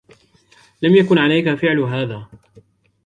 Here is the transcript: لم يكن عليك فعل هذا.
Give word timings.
لم 0.81 0.95
يكن 0.95 1.17
عليك 1.17 1.53
فعل 1.55 1.79
هذا. 1.79 2.27